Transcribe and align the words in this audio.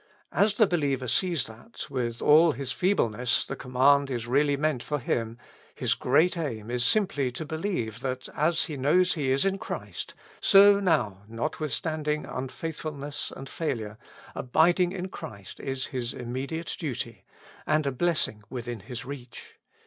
As 0.31 0.55
the 0.55 0.65
believer 0.65 1.07
sees 1.07 1.45
that, 1.45 1.85
with 1.87 2.23
all 2.23 2.53
his 2.53 2.71
feebleness, 2.71 3.45
the 3.45 3.55
command 3.55 4.09
is 4.09 4.25
really 4.25 4.57
meant 4.57 4.81
for 4.81 4.97
him, 4.97 5.37
his 5.75 5.93
great 5.93 6.35
aim 6.35 6.71
is 6.71 6.83
simply 6.83 7.31
to 7.33 7.45
believe 7.45 7.99
that, 7.99 8.27
as 8.33 8.65
he 8.65 8.77
knows 8.77 9.13
he 9.13 9.29
is 9.31 9.45
in 9.45 9.59
Christ, 9.59 10.15
so 10.39 10.79
now, 10.79 11.21
notwithstanding 11.27 12.25
un 12.25 12.49
faithfulness 12.49 13.31
and 13.37 13.47
failure, 13.47 13.99
abiding 14.33 14.91
in 14.91 15.07
Christ 15.09 15.59
is 15.59 15.85
his 15.93 16.15
imme 16.15 16.47
diate 16.49 16.77
duty, 16.79 17.23
and 17.67 17.85
a 17.85 17.91
blessing 17.91 18.41
within 18.49 18.79
his 18.79 19.05
reach. 19.05 19.53